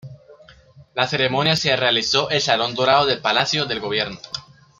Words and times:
La 0.95 1.05
ceremonia 1.05 1.55
se 1.55 1.75
realizó 1.75 2.31
el 2.31 2.41
Salón 2.41 2.73
Dorado 2.73 3.05
de 3.05 3.17
Palacio 3.17 3.65
de 3.65 3.77
Gobierno. 3.77 4.17